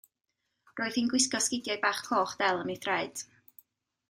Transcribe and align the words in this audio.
Roedd 0.79 0.97
hi'n 1.01 1.11
gwisgo 1.11 1.41
sgidiau 1.49 1.77
bach 1.83 2.01
coch 2.09 2.35
del 2.43 2.63
am 2.65 2.73
ei 2.77 2.81
thraed. 2.87 3.25